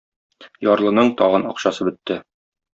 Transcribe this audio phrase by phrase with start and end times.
[0.67, 2.21] Ярлының тагын акчасы бетте.